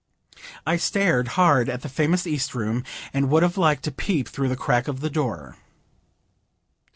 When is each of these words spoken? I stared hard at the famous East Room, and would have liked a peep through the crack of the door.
I 0.65 0.77
stared 0.77 1.27
hard 1.37 1.69
at 1.69 1.83
the 1.83 1.87
famous 1.87 2.25
East 2.25 2.55
Room, 2.55 2.83
and 3.13 3.29
would 3.29 3.43
have 3.43 3.55
liked 3.55 3.85
a 3.85 3.91
peep 3.91 4.27
through 4.27 4.49
the 4.49 4.55
crack 4.55 4.87
of 4.87 4.99
the 4.99 5.11
door. 5.11 5.57